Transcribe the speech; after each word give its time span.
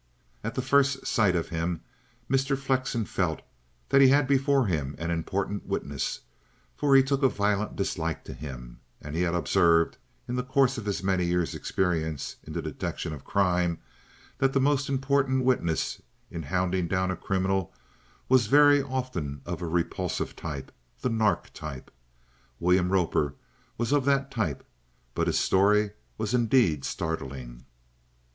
At 0.43 0.55
the 0.55 0.63
first 0.63 1.05
sight 1.05 1.35
of 1.35 1.49
him 1.49 1.81
Mr. 2.27 2.57
Flexen 2.57 3.05
felt 3.05 3.41
that 3.89 4.01
he 4.01 4.07
had 4.07 4.27
before 4.27 4.65
him 4.65 4.95
an 4.97 5.11
important 5.11 5.67
witness, 5.67 6.21
for 6.75 6.95
he 6.95 7.03
took 7.03 7.21
a 7.21 7.29
violent 7.29 7.75
dislike 7.75 8.23
to 8.23 8.33
him, 8.33 8.79
and 8.99 9.15
he 9.15 9.21
had 9.21 9.35
observed, 9.35 9.97
in 10.27 10.35
the 10.37 10.41
course 10.41 10.79
of 10.79 10.85
his 10.87 11.03
many 11.03 11.25
years' 11.25 11.53
experience 11.53 12.37
in 12.43 12.53
the 12.53 12.63
detection 12.63 13.13
of 13.13 13.23
crime, 13.25 13.77
that 14.39 14.53
the 14.53 14.59
most 14.59 14.89
important 14.89 15.45
witness 15.45 16.01
in 16.31 16.41
hounding 16.41 16.87
down 16.87 17.11
a 17.11 17.15
criminal 17.15 17.71
was 18.27 18.47
very 18.47 18.81
often 18.81 19.41
of 19.45 19.61
a 19.61 19.67
repulsive 19.67 20.35
type, 20.35 20.71
the 21.01 21.09
nark 21.09 21.53
type. 21.53 21.91
William 22.59 22.89
Roper 22.91 23.35
was 23.77 23.91
of 23.91 24.05
that 24.05 24.31
type, 24.31 24.65
but 25.13 25.27
his 25.27 25.37
story 25.37 25.91
was 26.17 26.33
indeed 26.33 26.85
startling. 26.85 27.65